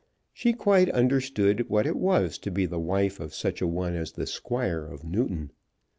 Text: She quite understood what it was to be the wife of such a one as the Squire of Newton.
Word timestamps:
She 0.33 0.53
quite 0.53 0.89
understood 0.89 1.69
what 1.69 1.85
it 1.85 1.95
was 1.95 2.39
to 2.39 2.49
be 2.49 2.65
the 2.65 2.79
wife 2.79 3.19
of 3.19 3.35
such 3.35 3.61
a 3.61 3.67
one 3.67 3.93
as 3.93 4.13
the 4.13 4.25
Squire 4.25 4.83
of 4.83 5.03
Newton. 5.03 5.51